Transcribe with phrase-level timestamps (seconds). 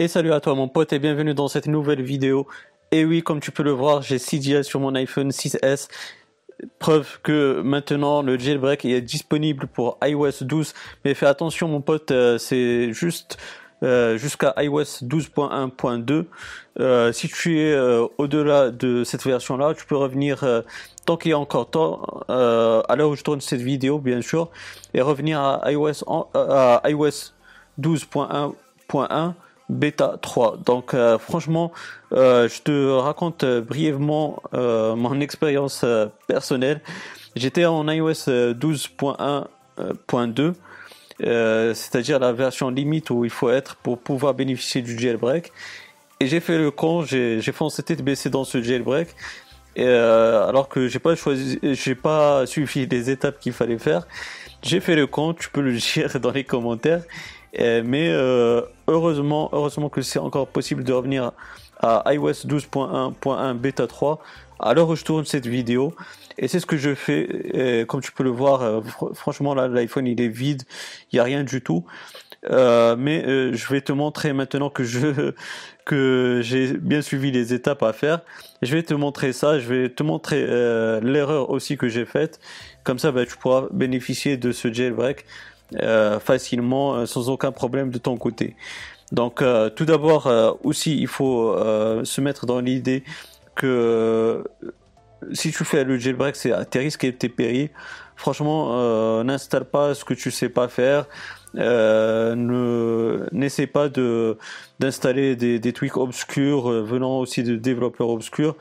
[0.00, 2.46] Et salut à toi mon pote et bienvenue dans cette nouvelle vidéo.
[2.90, 5.88] Et oui, comme tu peux le voir, j'ai CGL sur mon iPhone 6S.
[6.78, 10.72] Preuve que maintenant le jailbreak est disponible pour iOS 12.
[11.04, 13.36] Mais fais attention mon pote, euh, c'est juste
[13.82, 16.24] euh, jusqu'à iOS 12.1.2.
[16.78, 17.78] Euh, si tu es
[18.16, 20.62] au-delà de cette version-là, tu peux revenir
[21.04, 24.48] tant qu'il y a encore temps, à l'heure où je tourne cette vidéo bien sûr,
[24.94, 27.34] et revenir à iOS, à iOS
[27.78, 29.34] 12.1.1
[29.70, 30.58] bêta 3.
[30.64, 31.72] Donc euh, franchement,
[32.12, 35.84] euh, je te raconte euh, brièvement mon expérience
[36.26, 36.80] personnelle.
[37.36, 40.54] J'étais en iOS 12.1.2,
[41.74, 45.52] c'est-à-dire la version limite où il faut être pour pouvoir bénéficier du jailbreak.
[46.18, 49.08] Et j'ai fait le con, j'ai foncé tête baissée dans ce jailbreak.
[49.76, 54.08] Et, alors que j'ai pas choisi, j'ai pas suivi les étapes qu'il fallait faire.
[54.62, 57.02] J'ai fait le con, tu peux le dire dans les commentaires.
[57.58, 61.32] Euh, mais euh, heureusement, heureusement que c'est encore possible de revenir
[61.80, 64.20] à iOS 12.1.1 bêta 3
[64.60, 65.94] à l'heure où je tourne cette vidéo.
[66.38, 67.80] Et c'est ce que je fais.
[67.82, 68.80] Et comme tu peux le voir, euh,
[69.14, 70.62] franchement là, l'iPhone il est vide,
[71.10, 71.84] il n'y a rien du tout.
[72.50, 75.32] Euh, mais euh, je vais te montrer maintenant que je
[75.84, 78.20] que j'ai bien suivi les étapes à faire.
[78.62, 79.58] Je vais te montrer ça.
[79.58, 80.46] Je vais te montrer
[81.02, 82.38] l'erreur aussi que j'ai faite.
[82.84, 85.24] Comme ça, bah, tu pourras bénéficier de ce jailbreak euh,
[86.20, 88.56] facilement euh, sans aucun problème de ton côté.
[89.12, 90.30] Donc euh, tout d'abord
[90.62, 91.56] aussi il faut
[92.04, 93.02] se mettre dans l'idée
[93.56, 94.44] que
[95.32, 97.70] si tu fais le jailbreak c'est à tes risques et tes périls.
[98.16, 101.06] Franchement n'installe pas ce que tu sais pas faire.
[101.54, 104.38] ne n'essaie pas de
[104.78, 108.56] d'installer des, tweaks obscurs venant aussi de développeurs obscurs.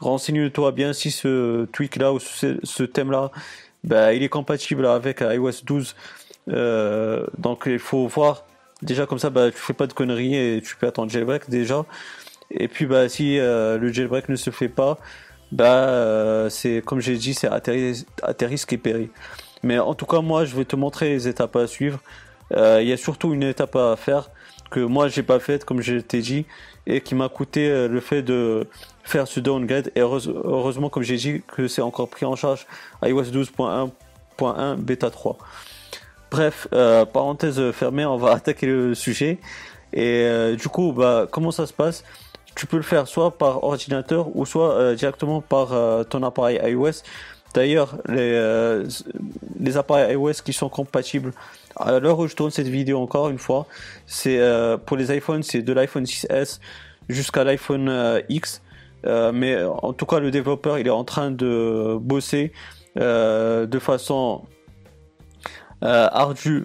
[0.00, 3.30] Renseigne-toi bien si ce tweak là ou ce, ce thème là
[3.84, 5.94] ben, il est compatible avec iOS 12
[6.48, 8.44] euh, donc il faut voir.
[8.82, 11.84] Déjà comme ça, bah, tu fais pas de conneries et tu peux attendre jailbreak déjà.
[12.50, 14.98] Et puis bah si euh, le jailbreak ne se fait pas,
[15.52, 19.10] bah euh, c'est comme j'ai dit, c'est tes risques et périls.
[19.62, 22.00] Mais en tout cas, moi, je vais te montrer les étapes à suivre.
[22.50, 24.30] Il y a surtout une étape à faire
[24.70, 26.44] que moi j'ai pas faite, comme je t'ai dit,
[26.86, 28.66] et qui m'a coûté le fait de
[29.02, 29.90] faire ce downgrade.
[29.96, 32.66] Et heureusement, comme j'ai dit, que c'est encore pris en charge
[33.02, 35.38] iOS 12.1.1 bêta 3.
[36.34, 39.38] Bref, euh, parenthèse fermée, on va attaquer le sujet.
[39.92, 42.02] Et euh, du coup, bah, comment ça se passe?
[42.56, 45.68] Tu peux le faire soit par ordinateur ou soit euh, directement par
[46.08, 47.04] ton appareil iOS.
[47.54, 51.30] D'ailleurs, les, appareils iOS qui sont compatibles
[51.76, 53.66] à l'heure où je tourne cette vidéo encore une fois,
[54.06, 54.40] c'est
[54.86, 56.58] pour les iPhones, c'est de l'iPhone 6S
[57.08, 58.60] jusqu'à l'iPhone X.
[59.04, 62.52] mais en tout cas, le développeur, il est en train de bosser
[62.96, 64.42] de façon
[65.84, 66.64] euh, ardu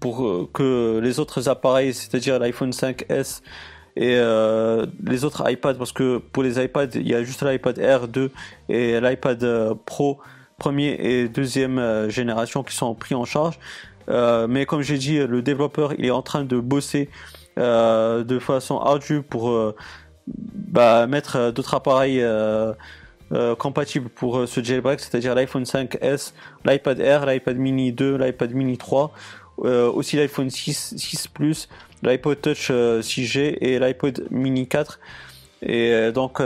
[0.00, 3.42] pour euh, que les autres appareils, c'est-à-dire l'iPhone 5S
[3.94, 7.78] et euh, les autres iPads, parce que pour les iPads, il y a juste l'iPad
[7.78, 8.30] R2
[8.70, 10.18] et l'iPad Pro
[10.56, 13.58] premier et deuxième génération qui sont pris en charge.
[14.08, 17.10] mais comme j'ai dit, le développeur il est en train de bosser
[17.56, 19.74] de façon ardue pour
[20.26, 22.24] bah, mettre d'autres appareils
[23.32, 26.32] euh, compatible pour euh, ce jailbreak, c'est-à-dire l'iPhone 5S,
[26.66, 29.12] l'iPad Air, l'iPad Mini 2, l'iPad Mini 3,
[29.64, 31.68] euh, aussi l'iPhone 6, 6 Plus,
[32.02, 35.00] l'iPod Touch 6G et l'iPod Mini 4.
[35.62, 36.42] Et donc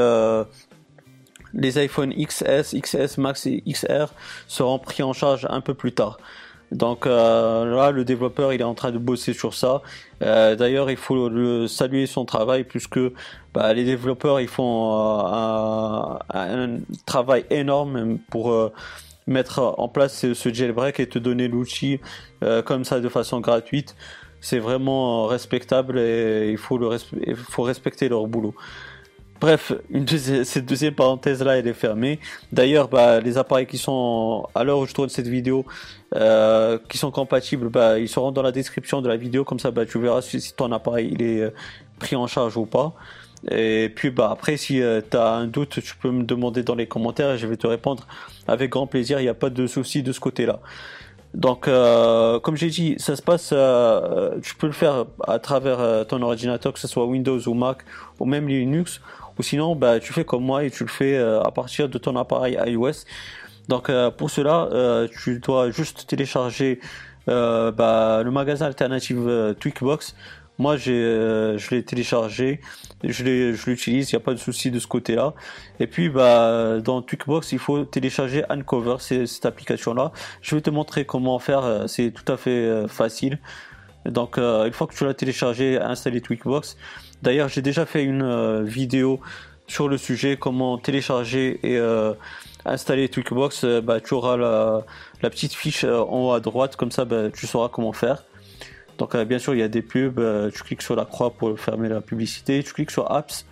[1.54, 4.12] les iPhone XS, XS Max et XR
[4.46, 6.18] seront pris en charge un peu plus tard.
[6.72, 9.82] Donc euh, là, le développeur, il est en train de bosser sur ça.
[10.22, 13.00] Euh, d'ailleurs, il faut le saluer son travail puisque
[13.54, 18.72] bah, les développeurs, ils font euh, un, travail énorme pour
[19.26, 22.00] mettre en place ce, jailbreak et te donner l'outil
[22.64, 23.96] comme ça de façon gratuite.
[24.40, 26.96] C'est vraiment respectable et il faut, le
[27.26, 28.54] il faut respecter leur boulot.
[29.40, 29.72] Bref,
[30.44, 32.18] cette deuxième parenthèse là, elle est fermée.
[32.50, 35.64] D'ailleurs, bah, les appareils qui sont à l'heure où je tourne cette vidéo,
[36.16, 39.44] euh, qui sont compatibles, bah, ils seront dans la description de la vidéo.
[39.44, 41.50] Comme ça, bah, tu verras si, ton appareil il est euh,
[42.00, 42.94] pris en charge ou pas.
[43.48, 46.88] Et puis, après, si euh, tu as un doute, tu peux me demander dans les
[46.88, 48.08] commentaires et je vais te répondre
[48.48, 49.20] avec grand plaisir.
[49.20, 50.58] Il n'y a pas de souci de ce côté-là.
[51.34, 51.68] Donc,
[52.42, 53.50] comme j'ai dit, ça se passe,
[54.42, 57.84] tu peux le faire à travers ton ordinateur, que ce soit Windows ou Mac
[58.18, 59.02] ou même Linux.
[59.38, 61.98] Ou sinon, bah, tu fais comme moi et tu le fais euh, à partir de
[61.98, 63.04] ton appareil iOS.
[63.68, 66.80] Donc euh, pour cela, euh, tu dois juste télécharger
[67.26, 70.16] bah, le magasin alternative Tweakbox.
[70.60, 72.60] Moi, j'ai, je l'ai téléchargé,
[73.04, 73.22] je,
[73.68, 75.34] l'utilise, il n'y a pas de souci de ce côté-là.
[75.78, 80.10] Et puis, bah, dans Tweakbox, il faut télécharger Uncover, c'est cette application-là.
[80.40, 83.38] Je vais te montrer comment faire, c'est tout à fait facile.
[84.06, 86.76] Donc, une fois que tu l'as téléchargé, installé Tweakbox,
[87.22, 89.20] D'ailleurs, j'ai déjà fait une vidéo
[89.66, 91.78] sur le sujet, comment télécharger et
[92.64, 93.64] installer Tweakbox.
[93.82, 94.84] Bah, tu auras la,
[95.30, 98.24] petite fiche en haut à droite, comme ça bah, tu sauras comment faire.
[98.98, 100.20] Donc bien sûr, il y a des pubs,
[100.52, 103.44] tu cliques sur la croix pour fermer la publicité, tu cliques sur Apps.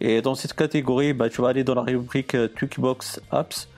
[0.00, 3.68] Et dans cette catégorie, bah, tu vas aller dans la rubrique Tweakbox Apps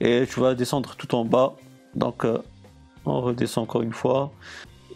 [0.00, 1.54] et tu vas descendre tout en bas.
[1.94, 2.24] Donc
[3.06, 4.32] on redescend encore une fois.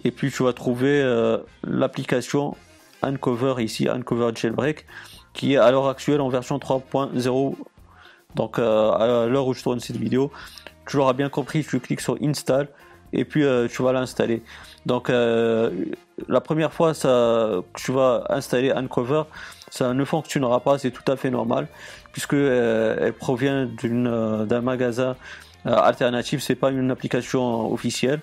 [0.05, 2.57] Et puis tu vas trouver euh, l'application
[3.02, 4.87] Uncover ici, Uncover Jailbreak,
[5.32, 7.55] qui est à l'heure actuelle en version 3.0.
[8.35, 10.31] Donc euh, à l'heure où je tourne cette vidéo,
[10.87, 12.69] tu l'auras bien compris, tu cliques sur Install
[13.12, 14.43] et puis euh, tu vas l'installer.
[14.87, 19.25] Donc la première fois ça, que tu vas installer Uncover,
[19.70, 21.69] ça ne fonctionnera pas, c'est tout à fait normal,
[22.12, 25.17] puisque elle provient d'un magasin
[25.64, 28.20] alternatif, c'est pas une application officielle.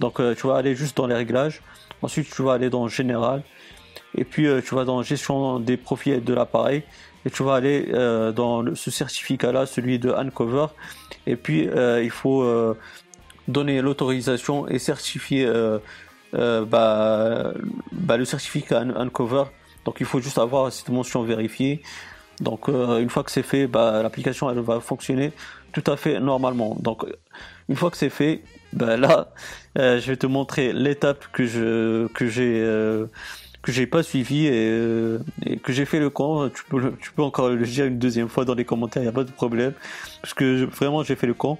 [0.00, 1.60] Donc euh, tu vas aller juste dans les réglages.
[2.02, 3.42] Ensuite tu vas aller dans général.
[4.14, 6.82] Et puis euh, tu vas dans gestion des profils de l'appareil.
[7.24, 10.66] Et tu vas aller euh, dans ce certificat là, celui de Uncover.
[11.26, 11.68] Et puis
[12.02, 12.74] il faut
[13.46, 15.46] donner l'autorisation et certifier
[16.32, 17.52] bah,
[17.92, 19.44] bah, le certificat Uncover.
[19.84, 21.82] Donc il faut juste avoir cette mention vérifiée.
[22.40, 25.32] Donc une fois que c'est fait, bah, l'application elle va fonctionner
[25.72, 26.76] tout à fait normalement.
[26.80, 27.04] Donc
[27.68, 28.42] une fois que c'est fait,
[28.72, 29.32] ben là,
[29.78, 33.06] euh, je vais te montrer l'étape que je que j'ai euh,
[33.62, 36.50] que j'ai pas suivi euh, et, que j'ai fait le con.
[36.54, 39.08] Tu peux tu peux encore le dire une deuxième fois dans les commentaires, il y
[39.08, 39.72] a pas de problème
[40.22, 41.58] parce que vraiment j'ai fait le con.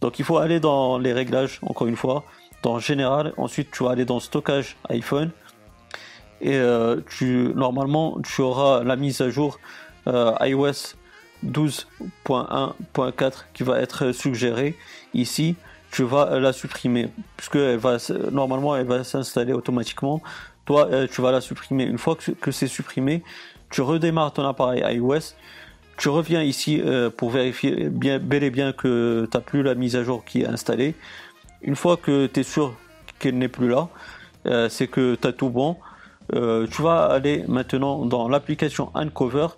[0.00, 2.24] Donc il faut aller dans les réglages encore une fois,
[2.62, 3.32] dans général.
[3.36, 5.30] Ensuite tu vas aller dans stockage iPhone
[6.40, 6.60] et
[7.08, 9.58] tu normalement tu auras la mise à jour
[10.06, 10.94] iOS
[11.46, 14.76] 12.1.4 qui va être suggérée
[15.14, 15.56] ici
[15.90, 17.98] tu vas la supprimer puisque elle va
[18.32, 20.20] normalement elle va s'installer automatiquement.
[20.64, 21.84] Toi, euh, tu vas la supprimer.
[21.84, 23.22] Une fois que, c'est supprimé,
[23.70, 25.34] tu redémarres ton appareil iOS.
[25.96, 29.74] Tu reviens ici euh, pour vérifier bien, bel et bien que tu n'as plus la
[29.74, 30.94] mise à jour qui est installée.
[31.62, 32.74] Une fois que tu es sûr
[33.18, 33.88] qu'elle n'est plus là,
[34.46, 35.76] euh, c'est que tu as tout bon.
[36.32, 39.48] tu vas aller maintenant dans l'application Uncover.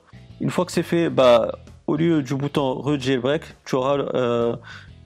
[0.40, 4.58] Une fois que c'est fait, bah, au lieu du bouton Rejailbreak, tu auras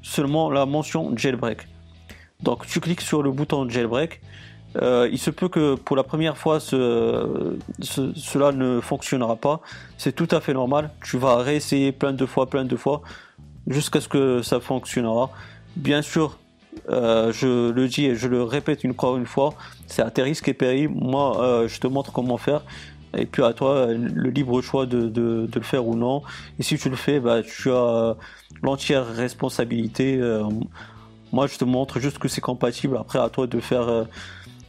[0.03, 1.69] seulement la mention jailbreak.
[2.43, 4.21] Donc tu cliques sur le bouton jailbreak.
[4.77, 9.61] Euh, il se peut que pour la première fois ce, cela ne fonctionnera pas.
[9.99, 10.91] C'est tout à fait normal.
[11.05, 13.03] Tu vas réessayer plein de fois, plein de fois,
[13.67, 15.31] jusqu'à ce que ça fonctionnera.
[15.77, 16.39] Bien sûr,
[16.89, 19.55] euh, je le dis et je le répète une fois une fois,
[19.87, 20.89] c'est à tes risques et périls.
[20.89, 22.63] Moi, euh, je te montre comment faire.
[23.17, 26.23] Et puis à toi le libre choix de, de, le faire ou non.
[26.61, 28.17] Et si tu le fais, bah, tu as
[28.63, 30.17] l'entière responsabilité.
[30.17, 30.45] Euh,
[31.33, 32.97] moi, je te montre juste que c'est compatible.
[32.97, 34.05] Après, à toi de faire euh,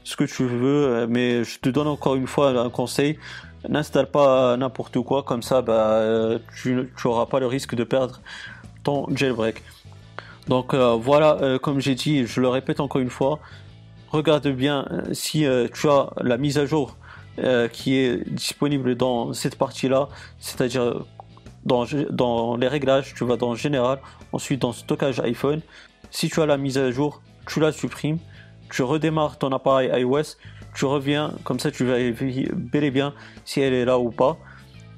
[0.03, 1.07] ce que tu veux.
[1.07, 3.17] Mais je te donne encore une fois un conseil.
[3.67, 5.23] N'installe pas n'importe quoi.
[5.23, 8.21] Comme ça, bah, euh, tu n'auras pas le risque de perdre
[8.83, 9.63] ton jailbreak.
[10.47, 13.39] Donc voilà, comme j'ai dit, je le répète encore une fois.
[14.09, 16.97] Regarde bien si tu as la mise à jour
[17.39, 20.09] euh, qui est disponible dans cette partie-là,
[20.39, 21.05] c'est-à-dire
[21.63, 23.99] dans, les réglages, tu vas dans Général,
[24.33, 25.61] ensuite dans Stockage iPhone.
[26.09, 28.17] Si tu as la mise à jour, tu la supprimes,
[28.71, 30.37] tu redémarres ton appareil iOS,
[30.73, 33.13] tu reviens, comme ça tu vérifies bel et bien
[33.45, 34.37] si elle est là ou pas.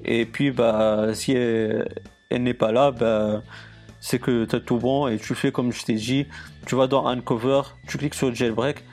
[0.06, 1.88] Et puis bah, si elle,
[2.32, 3.42] n'est pas là, bah,
[4.00, 6.28] c'est que tu as tout bon et tu fais comme je t'ai dit,
[6.66, 8.84] tu vas dans Uncover, tu cliques sur Jailbreak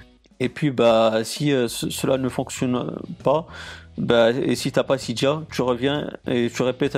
[0.40, 3.46] et puis, bah, si euh, cela ne fonctionne pas,
[3.98, 6.96] bah, et si t'as pas Cydia, tu reviens et tu répètes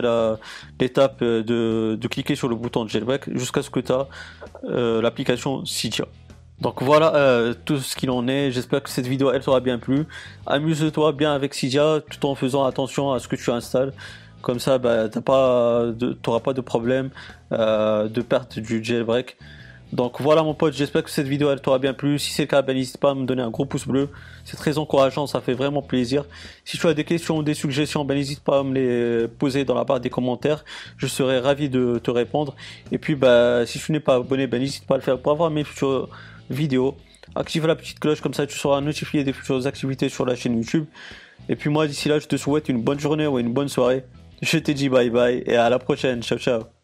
[0.81, 4.07] l'étape euh, de, de, cliquer sur le bouton jailbreak jusqu'à ce que tu as
[4.65, 6.07] euh, l'application Cydia.
[6.62, 8.52] Donc voilà tout ce qu'il en est.
[8.52, 10.07] J'espère que cette vidéo elle t'aura bien plu.
[10.47, 13.92] Amuse-toi bien avec Cydia tout en faisant attention à ce que tu installes.
[14.42, 17.11] Comme ça, bah, tu n'auras pas de problème
[17.50, 19.37] de perte du jailbreak.
[19.92, 22.19] Donc voilà mon pote, j'espère que cette vidéo elle t'aura bien plu.
[22.19, 24.09] Si c'est le cas, ben, n'hésite pas à me donner un gros pouce bleu.
[24.45, 26.25] C'est très encourageant, ça fait vraiment plaisir.
[26.64, 29.64] Si tu as des questions ou des suggestions, ben, n'hésite pas à me les poser
[29.64, 30.64] dans la barre des commentaires.
[30.97, 32.54] Je serai ravi de te répondre.
[32.92, 35.33] Et puis bah, si tu n'es pas abonné, ben, n'hésite pas à le faire pour
[35.33, 36.09] avoir mes futures
[36.53, 36.97] vidéos.
[37.35, 40.57] Active la petite cloche, comme ça tu seras notifié des futures activités sur la chaîne
[40.57, 40.87] YouTube.
[41.49, 44.05] Et puis moi d'ici là, je te souhaite une bonne journée ou une bonne soirée.
[44.43, 46.23] Je te dis bye bye et à la prochaine.
[46.23, 46.82] Ciao ciao.